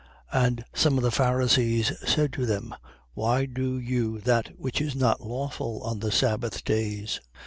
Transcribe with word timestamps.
And 0.33 0.65
some 0.73 0.97
of 0.97 1.03
the 1.03 1.11
Pharisees 1.11 1.91
said 2.09 2.33
to 2.33 2.47
them: 2.47 2.73
Why 3.13 3.45
do 3.45 3.77
you 3.77 4.19
that 4.21 4.47
which 4.59 4.81
is 4.81 4.95
not 4.95 5.21
lawful 5.21 5.83
on 5.83 5.99
the 5.99 6.11
sabbath 6.11 6.63
days? 6.63 7.19